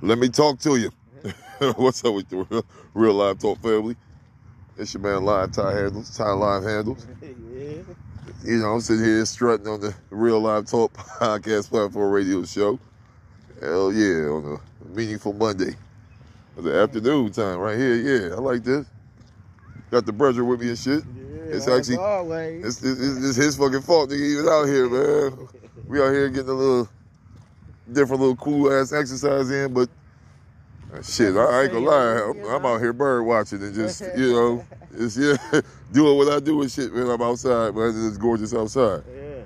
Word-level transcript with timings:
Let 0.00 0.18
me 0.18 0.28
talk 0.28 0.60
to 0.60 0.76
you. 0.76 0.92
What's 1.74 2.04
up 2.04 2.14
with 2.14 2.28
the 2.28 2.64
real 2.94 3.14
live 3.14 3.40
talk 3.40 3.60
family? 3.60 3.96
It's 4.76 4.94
your 4.94 5.02
man 5.02 5.24
Live 5.24 5.50
Tie 5.50 5.72
Handles, 5.72 6.16
Tie 6.16 6.30
Live 6.30 6.62
Handles. 6.62 7.04
yeah. 7.22 7.82
You 8.44 8.58
know, 8.58 8.74
I'm 8.74 8.80
sitting 8.80 9.04
here 9.04 9.24
strutting 9.24 9.66
on 9.66 9.80
the 9.80 9.92
Real 10.10 10.38
Live 10.38 10.66
Talk 10.66 10.92
podcast 10.94 11.70
platform 11.70 12.12
radio 12.12 12.44
show. 12.44 12.78
Hell 13.60 13.92
yeah, 13.92 14.28
on 14.28 14.60
a 14.60 14.96
meaningful 14.96 15.32
Monday. 15.32 15.74
It's 16.56 16.64
The 16.64 16.80
afternoon 16.80 17.32
time 17.32 17.58
right 17.58 17.76
here, 17.76 17.96
yeah, 17.96 18.36
I 18.36 18.38
like 18.38 18.62
this. 18.62 18.86
Got 19.90 20.06
the 20.06 20.12
brother 20.12 20.44
with 20.44 20.60
me 20.60 20.68
and 20.68 20.78
shit. 20.78 21.02
Yeah, 21.02 21.56
It's 21.56 21.66
actually-. 21.66 21.96
It's, 22.62 22.80
it's, 22.84 23.00
it's 23.00 23.36
his 23.36 23.56
fucking 23.56 23.82
fault 23.82 24.10
nigga 24.10 24.32
even 24.32 24.48
out 24.48 24.66
here, 24.66 24.88
man. 24.88 25.48
We 25.88 26.00
out 26.00 26.12
here 26.12 26.28
getting 26.28 26.50
a 26.50 26.54
little 26.54 26.88
different 27.92 28.20
little 28.20 28.36
cool 28.36 28.72
ass 28.72 28.92
exercise 28.92 29.50
in, 29.50 29.72
but 29.72 29.88
shit, 31.02 31.36
I, 31.36 31.40
I 31.44 31.62
ain't 31.64 31.72
gonna 31.72 31.86
lie. 31.86 32.30
I'm, 32.30 32.44
I'm 32.46 32.66
out 32.66 32.80
here 32.80 32.92
bird 32.92 33.22
watching 33.24 33.62
and 33.62 33.74
just, 33.74 34.00
you 34.16 34.32
know, 34.32 34.64
it's 34.92 35.16
yeah, 35.16 35.36
doing 35.92 36.16
what 36.16 36.28
I 36.28 36.40
do 36.40 36.60
and 36.62 36.70
shit, 36.70 36.92
man. 36.94 37.08
I'm 37.08 37.22
outside, 37.22 37.74
man. 37.74 37.92
It's 38.08 38.16
gorgeous 38.18 38.54
outside. 38.54 39.02
yeah. 39.14 39.42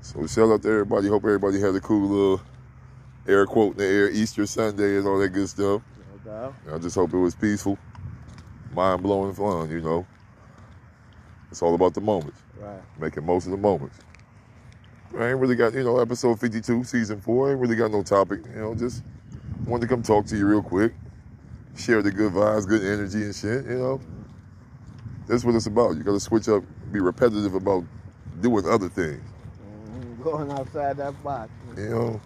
So 0.00 0.26
shout 0.26 0.50
out 0.50 0.62
to 0.62 0.68
everybody. 0.70 1.08
Hope 1.08 1.24
everybody 1.24 1.60
had 1.60 1.74
a 1.74 1.80
cool 1.80 2.08
little 2.08 2.40
air 3.26 3.46
quote 3.46 3.72
in 3.72 3.78
the 3.78 3.86
air 3.86 4.10
Easter 4.10 4.44
Sunday 4.46 4.98
and 4.98 5.06
all 5.06 5.18
that 5.18 5.30
good 5.30 5.48
stuff. 5.48 5.80
No 6.26 6.30
doubt. 6.30 6.54
I 6.72 6.78
just 6.78 6.94
hope 6.94 7.12
it 7.14 7.18
was 7.18 7.34
peaceful, 7.34 7.78
mind 8.74 9.02
blowing 9.02 9.32
fun, 9.34 9.70
you 9.70 9.80
know. 9.80 10.06
It's 11.50 11.62
all 11.62 11.74
about 11.74 11.94
the 11.94 12.00
moments 12.00 12.38
Right. 12.60 12.80
making 12.98 13.24
most 13.24 13.46
of 13.46 13.52
the 13.52 13.56
moments. 13.56 13.96
I 15.18 15.28
ain't 15.30 15.38
really 15.38 15.54
got, 15.54 15.74
you 15.74 15.84
know, 15.84 15.98
episode 16.00 16.40
52, 16.40 16.84
season 16.84 17.20
four. 17.20 17.48
I 17.48 17.52
ain't 17.52 17.60
really 17.60 17.76
got 17.76 17.90
no 17.90 18.02
topic, 18.02 18.40
you 18.52 18.60
know, 18.60 18.74
just 18.74 19.02
wanted 19.66 19.82
to 19.82 19.94
come 19.94 20.02
talk 20.02 20.26
to 20.26 20.36
you 20.36 20.46
real 20.46 20.62
quick, 20.62 20.92
share 21.76 22.02
the 22.02 22.10
good 22.10 22.32
vibes, 22.32 22.66
good 22.66 22.82
energy 22.82 23.22
and 23.22 23.34
shit, 23.34 23.64
you 23.64 23.78
know. 23.78 24.00
That's 25.28 25.44
what 25.44 25.54
it's 25.54 25.66
about. 25.66 25.96
You 25.96 26.02
gotta 26.02 26.20
switch 26.20 26.48
up, 26.48 26.64
be 26.92 27.00
repetitive 27.00 27.54
about 27.54 27.84
doing 28.40 28.66
other 28.68 28.88
things, 28.88 29.22
Mhm. 29.62 30.22
Going 30.24 30.50
outside 30.50 30.96
that 30.96 31.22
box. 31.22 31.50
you 31.76 31.88
know. 31.90 32.20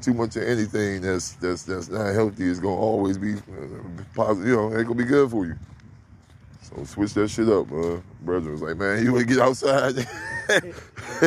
Too 0.00 0.14
much 0.14 0.36
of 0.36 0.42
anything 0.42 1.00
that's 1.00 1.32
that's 1.32 1.62
that's 1.64 1.88
not 1.88 2.12
healthy 2.14 2.44
is 2.44 2.60
gonna 2.60 2.76
always 2.76 3.16
be 3.18 3.34
uh, 3.34 4.02
positive, 4.14 4.48
you 4.48 4.54
know, 4.56 4.68
ain't 4.76 4.86
gonna 4.86 4.94
be 4.94 5.04
good 5.04 5.30
for 5.30 5.46
you. 5.46 5.56
So 6.62 6.84
switch 6.84 7.14
that 7.14 7.28
shit 7.28 7.48
up, 7.48 7.70
uh. 7.72 7.96
Brother 8.22 8.50
was 8.52 8.62
like, 8.62 8.76
man, 8.76 9.02
you 9.04 9.12
wanna 9.12 9.24
get 9.24 9.38
outside? 9.40 9.94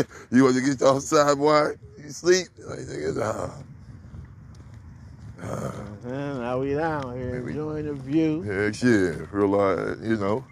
you 0.31 0.44
wanna 0.44 0.62
get 0.62 0.81
outside, 0.81 1.38
boy? 1.38 1.72
You 2.03 2.09
sleep? 2.09 2.48
Like, 2.59 2.80
nigga, 2.80 3.16
nah. 3.16 3.50
Mhm. 5.40 6.40
Now 6.40 6.59
we 6.59 6.73
down 6.73 7.16
here 7.17 7.40
Maybe. 7.40 7.52
enjoying 7.52 7.86
the 7.86 7.94
view. 7.94 8.42
Heck 8.42 8.81
yeah, 8.81 9.25
real 9.31 9.48
life, 9.50 9.98
you 10.02 10.18
know. 10.18 10.44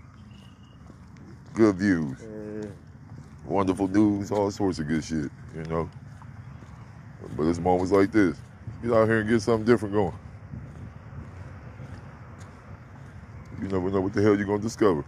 Good 1.53 1.75
views, 1.77 2.17
Yeah. 2.21 2.69
wonderful 3.45 3.87
news, 3.87 4.31
all 4.31 4.51
sorts 4.51 4.79
of 4.79 4.87
good 4.87 5.03
shit, 5.03 5.31
you 5.55 5.63
know. 5.69 5.89
But 7.37 7.43
it's 7.47 7.59
moments 7.59 7.91
like 7.91 8.11
this. 8.11 8.37
Get 8.83 8.91
out 8.93 9.07
here 9.07 9.19
and 9.21 9.29
get 9.29 9.41
something 9.41 9.65
different 9.65 9.93
going. 9.95 10.13
You 13.61 13.67
never 13.69 13.89
know 13.89 14.01
what 14.01 14.13
the 14.13 14.21
hell 14.21 14.35
you're 14.35 14.45
gonna 14.45 14.59
discover. 14.59 15.03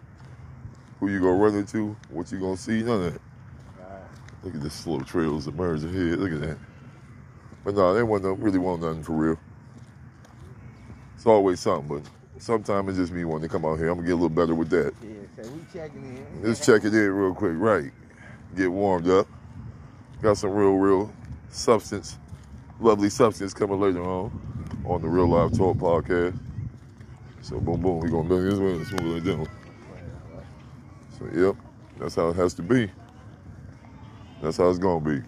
Who 1.00 1.10
you 1.10 1.20
gonna 1.20 1.34
run 1.34 1.56
into, 1.56 1.96
what 2.10 2.32
you 2.32 2.40
gonna 2.40 2.58
see, 2.58 2.82
none 2.82 3.04
of 3.04 3.14
that. 3.14 3.22
Look 4.48 4.56
at 4.56 4.62
this 4.62 4.76
slow 4.76 5.02
trails 5.02 5.46
emerging 5.46 5.92
here. 5.92 6.16
Look 6.16 6.32
at 6.32 6.40
that. 6.40 6.58
But 7.66 7.76
no, 7.76 7.94
they 7.94 8.02
want 8.02 8.24
no, 8.24 8.32
really 8.32 8.60
want 8.60 8.82
nothing 8.82 9.04
for 9.04 9.12
real. 9.12 9.40
It's 11.16 11.26
always 11.26 11.60
something, 11.60 11.98
but 11.98 12.42
sometimes 12.42 12.88
it's 12.88 12.98
just 12.98 13.12
me 13.12 13.26
wanting 13.26 13.50
to 13.50 13.52
come 13.52 13.66
out 13.66 13.78
here. 13.78 13.90
I'm 13.90 13.96
gonna 13.96 14.08
get 14.08 14.14
a 14.14 14.16
little 14.16 14.30
better 14.30 14.56
with 14.56 14.70
that. 14.70 14.94
Yeah, 15.04 15.44
so 15.44 15.52
we 15.52 15.60
checking 15.74 16.02
in. 16.02 16.44
Let's 16.44 16.66
check 16.66 16.86
it 16.86 16.94
in 16.94 17.12
real 17.12 17.34
quick, 17.34 17.56
right? 17.58 17.92
Get 18.56 18.72
warmed 18.72 19.10
up. 19.10 19.28
Got 20.22 20.38
some 20.38 20.52
real, 20.52 20.76
real 20.76 21.14
substance, 21.50 22.18
lovely 22.80 23.10
substance 23.10 23.54
coming 23.54 23.82
later 23.82 24.02
on 24.02 24.32
on 24.86 25.02
the 25.02 25.10
Real 25.10 25.28
Live 25.28 25.58
Talk 25.58 25.76
podcast. 25.76 26.40
So 27.42 27.60
boom, 27.60 27.82
boom, 27.82 28.00
we 28.00 28.10
gonna 28.10 28.30
do 28.30 28.50
this 28.50 28.60
way. 28.60 28.96
What 28.96 29.04
we're 29.04 29.20
doing. 29.20 29.48
So 31.20 31.26
yep, 31.36 31.56
that's 32.00 32.16
how 32.16 32.30
it 32.30 32.38
has 32.38 32.54
to 32.54 32.62
be. 32.62 32.90
That's 34.42 34.58
how 34.58 34.70
it's 34.70 34.80
gonna 34.80 35.04
be. 35.04 35.22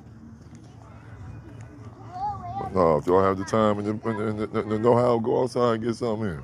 But 2.59 2.75
no, 2.75 2.97
if 2.97 3.08
y'all 3.08 3.24
have 3.24 3.38
the 3.38 3.46
time 3.46 3.80
and 3.80 4.02
the, 4.02 4.09
and 4.09 4.40
the, 4.40 4.47
the, 4.47 4.80
know-how, 4.80 5.18
go 5.20 5.44
outside 5.44 5.75
and 5.75 5.84
get 5.84 5.96
something 5.96 6.30
in. 6.30 6.44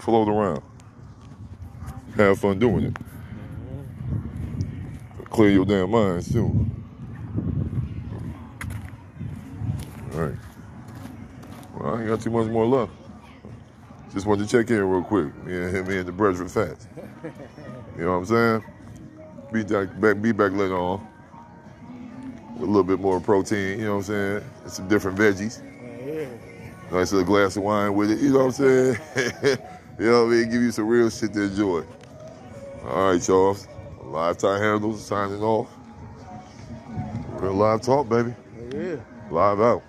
Float 0.00 0.28
around. 0.28 0.62
Have 2.16 2.38
fun 2.40 2.58
doing 2.58 2.86
it. 2.86 2.96
Clear 5.30 5.50
your 5.50 5.64
damn 5.64 5.90
mind 5.90 6.24
too. 6.32 6.66
All 10.14 10.20
right. 10.20 10.34
Well, 11.74 11.94
I 11.94 12.00
ain't 12.00 12.08
got 12.08 12.20
too 12.20 12.30
much 12.30 12.48
more 12.48 12.66
left. 12.66 12.92
Just 14.12 14.26
wanted 14.26 14.48
to 14.48 14.50
check 14.50 14.70
in 14.70 14.82
real 14.82 15.04
quick. 15.04 15.36
Me 15.44 15.56
and 15.56 15.76
him, 15.76 15.86
me 15.86 15.98
and 15.98 16.08
the 16.08 16.12
Brethren 16.12 16.48
Fats. 16.48 16.88
You 17.96 18.04
know 18.04 18.18
what 18.18 18.30
I'm 18.30 18.62
saying? 18.62 18.64
Be 19.52 19.62
back, 19.62 20.20
be 20.20 20.32
back 20.32 20.52
later 20.52 20.76
on 20.76 21.06
a 22.58 22.64
little 22.64 22.84
bit 22.84 23.00
more 23.00 23.20
protein. 23.20 23.78
You 23.78 23.86
know 23.86 23.96
what 23.96 23.98
I'm 23.98 24.02
saying? 24.04 24.44
And 24.64 24.72
some 24.72 24.88
different 24.88 25.18
veggies. 25.18 25.62
Yeah. 26.04 26.28
Nice 26.90 27.12
little 27.12 27.26
glass 27.26 27.56
of 27.56 27.62
wine 27.62 27.94
with 27.94 28.10
it. 28.10 28.18
You 28.20 28.32
know 28.32 28.46
what 28.46 28.46
I'm 28.46 28.52
saying? 28.52 28.96
you 29.98 30.06
know 30.06 30.24
what 30.24 30.32
I 30.32 30.36
mean? 30.36 30.50
Give 30.50 30.62
you 30.62 30.70
some 30.70 30.86
real 30.86 31.10
shit 31.10 31.32
to 31.34 31.42
enjoy. 31.42 31.84
All 32.84 33.12
right, 33.12 33.28
y'all. 33.28 33.56
Live 34.02 34.38
tie 34.38 34.58
handles 34.58 35.04
signing 35.04 35.42
off. 35.42 35.68
Real 37.32 37.52
live 37.52 37.82
talk, 37.82 38.08
baby. 38.08 38.34
Yeah. 38.72 38.96
Live 39.30 39.60
out. 39.60 39.82